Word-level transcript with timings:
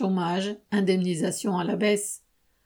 chômage, 0.00 0.56
indemnisation 0.72 1.58
à 1.58 1.64
la 1.64 1.76
baisse. 1.76 2.22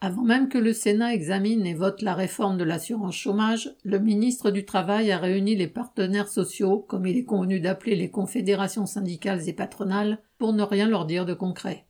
Avant 0.00 0.22
même 0.22 0.48
que 0.48 0.56
le 0.56 0.72
Sénat 0.72 1.12
examine 1.12 1.66
et 1.66 1.74
vote 1.74 2.00
la 2.00 2.14
réforme 2.14 2.56
de 2.56 2.64
l'assurance 2.64 3.16
chômage, 3.16 3.74
le 3.84 3.98
ministre 3.98 4.50
du 4.50 4.64
Travail 4.64 5.12
a 5.12 5.18
réuni 5.18 5.54
les 5.54 5.66
partenaires 5.66 6.28
sociaux, 6.28 6.78
comme 6.88 7.04
il 7.04 7.18
est 7.18 7.24
convenu 7.24 7.60
d'appeler 7.60 7.96
les 7.96 8.10
confédérations 8.10 8.86
syndicales 8.86 9.46
et 9.46 9.52
patronales, 9.52 10.22
pour 10.38 10.54
ne 10.54 10.62
rien 10.62 10.88
leur 10.88 11.04
dire 11.04 11.26
de 11.26 11.34
concret. 11.34 11.84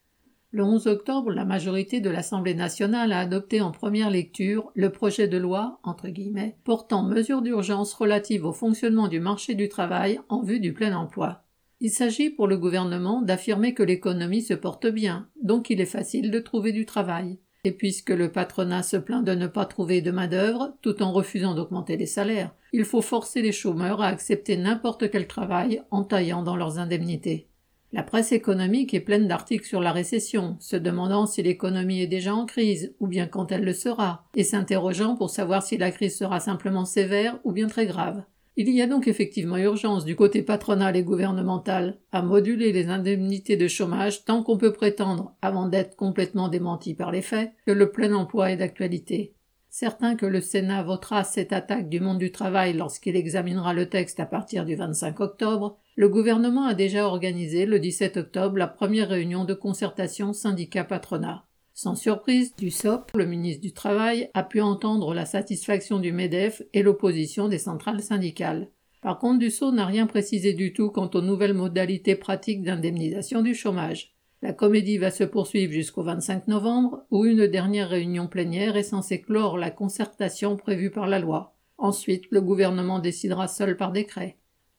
Le 0.51 0.65
11 0.65 0.89
octobre, 0.89 1.31
la 1.31 1.45
majorité 1.45 2.01
de 2.01 2.11
l'Assemblée 2.11 2.55
nationale 2.55 3.13
a 3.13 3.21
adopté 3.21 3.61
en 3.61 3.71
première 3.71 4.11
lecture 4.11 4.73
le 4.75 4.91
projet 4.91 5.29
de 5.29 5.39
loi, 5.39 5.79
entre 5.85 6.09
guillemets, 6.09 6.57
portant 6.65 7.05
mesures 7.05 7.43
d'urgence 7.43 7.95
relatives 7.95 8.45
au 8.45 8.53
fonctionnement 8.53 9.07
du 9.07 9.21
marché 9.21 9.55
du 9.55 9.69
travail 9.69 10.19
en 10.29 10.43
vue 10.43 10.59
du 10.59 10.73
plein 10.73 10.97
emploi. 10.97 11.45
Il 11.81 11.91
s'agit 11.91 12.31
pour 12.31 12.49
le 12.49 12.59
gouvernement 12.59 13.23
d'affirmer 13.23 13.73
que 13.73 13.85
l'économie 13.85 14.43
se 14.43 14.55
porte 14.55 14.89
bien, 14.89 15.29
donc 15.41 15.71
il 15.71 15.81
est 15.81 15.87
facile 15.87 16.33
de 16.33 16.41
trouver 16.41 16.73
du 16.73 16.85
travail. 16.87 17.39
Et 17.63 17.71
puisque 17.71 18.11
le 18.11 18.33
patronat 18.33 18.83
se 18.83 18.97
plaint 18.97 19.25
de 19.25 19.35
ne 19.35 19.47
pas 19.47 19.65
trouver 19.65 20.01
de 20.01 20.11
main-d'œuvre, 20.11 20.75
tout 20.83 21.03
en 21.03 21.13
refusant 21.13 21.55
d'augmenter 21.55 21.97
les 21.97 22.07
salaires, 22.07 22.53
il 22.73 22.85
faut 22.85 23.01
forcer 23.01 23.43
les 23.43 23.53
chômeurs 23.53 24.01
à 24.01 24.09
accepter 24.09 24.57
n'importe 24.57 25.09
quel 25.11 25.29
travail 25.29 25.83
en 25.93 26.03
taillant 26.03 26.43
dans 26.43 26.57
leurs 26.57 26.81
indemnités. 26.81 27.47
La 27.93 28.03
presse 28.03 28.33
économique 28.33 28.93
est 28.93 29.01
pleine 29.01 29.29
d'articles 29.29 29.67
sur 29.67 29.81
la 29.81 29.93
récession, 29.93 30.57
se 30.59 30.77
demandant 30.77 31.27
si 31.27 31.45
l'économie 31.45 32.03
est 32.03 32.09
déjà 32.09 32.35
en 32.35 32.45
crise, 32.45 32.93
ou 32.99 33.07
bien 33.07 33.27
quand 33.27 33.53
elle 33.53 33.65
le 33.65 33.73
sera, 33.73 34.25
et 34.35 34.43
s'interrogeant 34.43 35.15
pour 35.15 35.31
savoir 35.31 35.63
si 35.63 35.79
la 35.79 35.93
crise 35.93 36.19
sera 36.19 36.41
simplement 36.41 36.85
sévère 36.85 37.39
ou 37.45 37.53
bien 37.53 37.69
très 37.69 37.87
grave. 37.87 38.25
Il 38.61 38.69
y 38.71 38.83
a 38.83 38.89
donc 38.89 39.07
effectivement 39.07 39.57
urgence 39.57 40.05
du 40.05 40.17
côté 40.17 40.43
patronal 40.43 40.97
et 40.97 41.05
gouvernemental 41.05 41.97
à 42.11 42.23
moduler 42.23 42.73
les 42.73 42.89
indemnités 42.89 43.57
de 43.57 43.69
chômage 43.69 44.25
tant 44.25 44.43
qu'on 44.43 44.59
peut 44.59 44.73
prétendre, 44.73 45.33
avant 45.43 45.69
d'être 45.69 45.95
complètement 45.95 46.49
démenti 46.49 46.95
par 46.95 47.13
les 47.13 47.23
faits, 47.23 47.53
que 47.67 47.71
le 47.71 47.93
plein 47.93 48.13
emploi 48.13 48.51
est 48.51 48.57
d'actualité. 48.57 49.33
Certain 49.71 50.17
que 50.17 50.27
le 50.27 50.41
Sénat 50.41 50.83
votera 50.83 51.23
cette 51.23 51.53
attaque 51.53 51.89
du 51.89 52.01
monde 52.01 52.19
du 52.19 52.33
travail 52.33 52.73
lorsqu'il 52.73 53.15
examinera 53.15 53.75
le 53.75 53.89
texte 53.89 54.19
à 54.19 54.27
partir 54.27 54.65
du 54.65 54.75
25 54.75 55.21
octobre, 55.21 55.79
le 55.95 56.09
gouvernement 56.09 56.67
a 56.67 56.75
déjà 56.75 57.07
organisé 57.07 57.65
le 57.65 57.79
17 57.79 58.17
octobre 58.17 58.57
la 58.57 58.67
première 58.67 59.11
réunion 59.11 59.45
de 59.45 59.55
concertation 59.55 60.33
syndicat-patronat. 60.33 61.48
Sans 61.81 61.95
surprise, 61.95 62.57
du 62.57 62.73
SOP, 62.73 63.13
le 63.15 63.25
ministre 63.25 63.63
du 63.63 63.73
Travail, 63.73 64.31
a 64.35 64.43
pu 64.43 64.61
entendre 64.61 65.15
la 65.15 65.25
satisfaction 65.25 66.01
du 66.01 66.11
MEDEF 66.11 66.61
et 66.73 66.83
l'opposition 66.83 67.47
des 67.47 67.59
centrales 67.59 68.03
syndicales. 68.03 68.69
Par 69.01 69.21
contre, 69.21 69.39
Dussault 69.39 69.71
n'a 69.71 69.87
rien 69.87 70.09
précisé 70.09 70.55
du 70.55 70.73
tout 70.73 70.91
quant 70.91 71.09
aux 71.15 71.21
nouvelles 71.21 71.55
modalités 71.55 72.17
pratiques 72.17 72.65
d'indemnisation 72.65 73.43
du 73.43 73.55
chômage. 73.55 74.17
La 74.43 74.53
comédie 74.53 74.99
va 74.99 75.13
se 75.13 75.23
poursuivre 75.23 75.73
jusqu'au 75.73 76.03
25 76.03 76.49
novembre, 76.49 77.05
où 77.13 77.25
une 77.25 77.47
dernière 77.47 77.91
réunion 77.91 78.27
plénière 78.27 78.77
est 78.77 78.83
censée 78.83 79.21
clore 79.21 79.57
la 79.57 79.71
concertation 79.71 80.57
prévue 80.57 80.91
par 80.91 81.07
la 81.07 81.21
loi. 81.21 81.55
Ensuite, 81.77 82.25
le 82.31 82.41
gouvernement 82.41 82.99
décidera 82.99 83.47
seul 83.47 83.77
par 83.77 83.93
décret. 83.93 84.37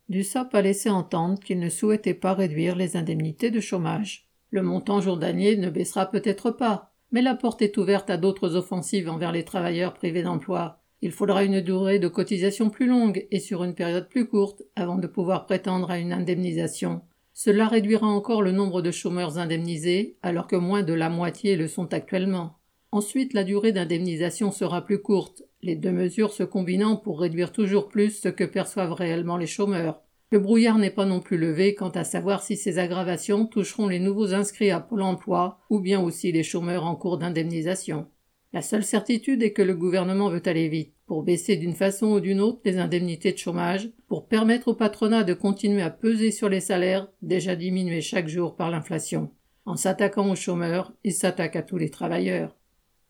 Dussop 0.09 0.49
a 0.51 0.61
laissé 0.61 0.89
entendre 0.89 1.39
qu'il 1.39 1.59
ne 1.59 1.69
souhaitait 1.69 2.13
pas 2.13 2.33
réduire 2.33 2.75
les 2.75 2.97
indemnités 2.97 3.51
de 3.51 3.61
chômage. 3.61 4.28
Le 4.51 4.63
montant 4.63 5.01
journalier 5.01 5.57
ne 5.57 5.69
baissera 5.69 6.07
peut-être 6.07 6.51
pas, 6.51 6.91
mais 7.11 7.21
la 7.21 7.35
porte 7.35 7.61
est 7.61 7.77
ouverte 7.77 8.09
à 8.09 8.17
d'autres 8.17 8.55
offensives 8.55 9.09
envers 9.09 9.31
les 9.31 9.45
travailleurs 9.45 9.93
privés 9.93 10.23
d'emploi. 10.23 10.81
Il 11.01 11.11
faudra 11.11 11.43
une 11.43 11.61
durée 11.61 11.99
de 11.99 12.07
cotisation 12.07 12.69
plus 12.69 12.87
longue 12.87 13.27
et 13.31 13.39
sur 13.39 13.63
une 13.63 13.75
période 13.75 14.09
plus 14.09 14.27
courte 14.27 14.63
avant 14.75 14.97
de 14.97 15.07
pouvoir 15.07 15.45
prétendre 15.45 15.91
à 15.91 15.99
une 15.99 16.11
indemnisation. 16.11 17.01
Cela 17.33 17.67
réduira 17.67 18.07
encore 18.07 18.41
le 18.41 18.51
nombre 18.51 18.81
de 18.81 18.91
chômeurs 18.91 19.37
indemnisés, 19.37 20.17
alors 20.23 20.47
que 20.47 20.57
moins 20.57 20.83
de 20.83 20.93
la 20.93 21.09
moitié 21.09 21.55
le 21.55 21.67
sont 21.67 21.93
actuellement. 21.93 22.57
Ensuite, 22.91 23.33
la 23.33 23.43
durée 23.43 23.71
d'indemnisation 23.71 24.51
sera 24.51 24.83
plus 24.83 25.01
courte, 25.01 25.43
les 25.61 25.75
deux 25.75 25.91
mesures 25.91 26.33
se 26.33 26.43
combinant 26.43 26.97
pour 26.97 27.19
réduire 27.19 27.51
toujours 27.51 27.87
plus 27.87 28.11
ce 28.19 28.29
que 28.29 28.43
perçoivent 28.43 28.93
réellement 28.93 29.37
les 29.37 29.47
chômeurs. 29.47 30.01
Le 30.31 30.39
brouillard 30.39 30.77
n'est 30.77 30.91
pas 30.91 31.05
non 31.05 31.21
plus 31.21 31.37
levé 31.37 31.73
quant 31.73 31.89
à 31.89 32.03
savoir 32.03 32.43
si 32.43 32.55
ces 32.55 32.77
aggravations 32.77 33.47
toucheront 33.47 33.87
les 33.87 33.99
nouveaux 33.99 34.35
inscrits 34.35 34.69
à 34.69 34.79
Pôle 34.79 35.01
emploi 35.01 35.59
ou 35.71 35.79
bien 35.79 35.99
aussi 35.99 36.31
les 36.31 36.43
chômeurs 36.43 36.85
en 36.85 36.95
cours 36.95 37.17
d'indemnisation. 37.17 38.07
La 38.53 38.61
seule 38.61 38.83
certitude 38.83 39.41
est 39.41 39.53
que 39.53 39.63
le 39.63 39.75
gouvernement 39.75 40.29
veut 40.29 40.41
aller 40.45 40.69
vite, 40.69 40.93
pour 41.07 41.23
baisser 41.23 41.55
d'une 41.55 41.73
façon 41.73 42.13
ou 42.13 42.19
d'une 42.19 42.41
autre 42.41 42.61
les 42.63 42.77
indemnités 42.77 43.31
de 43.31 43.37
chômage, 43.37 43.89
pour 44.07 44.27
permettre 44.27 44.69
au 44.69 44.75
patronat 44.75 45.23
de 45.23 45.33
continuer 45.33 45.81
à 45.81 45.89
peser 45.89 46.29
sur 46.29 46.49
les 46.49 46.59
salaires, 46.59 47.07
déjà 47.23 47.55
diminués 47.55 48.01
chaque 48.01 48.27
jour 48.27 48.55
par 48.55 48.69
l'inflation. 48.69 49.31
En 49.65 49.75
s'attaquant 49.75 50.29
aux 50.29 50.35
chômeurs, 50.35 50.93
il 51.03 51.13
s'attaque 51.13 51.55
à 51.55 51.63
tous 51.63 51.77
les 51.77 51.89
travailleurs. 51.89 52.55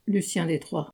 Lucien 0.08 0.46
Détroit. 0.46 0.88